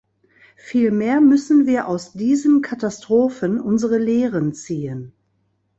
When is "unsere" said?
3.61-3.99